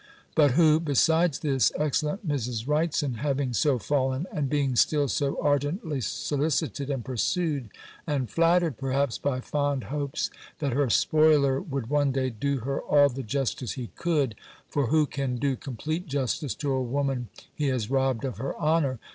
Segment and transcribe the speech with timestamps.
[0.33, 2.67] But who, besides this excellent Mrs.
[2.67, 7.69] Wrightson, having so fallen, and being still so ardently solicited and pursued,
[8.07, 13.09] (and flattered, perhaps, by fond hopes, that her spoiler would one day do her all
[13.09, 14.33] the justice he could
[14.67, 18.97] for who can do complete justice to a woman he has robbed of her honour?)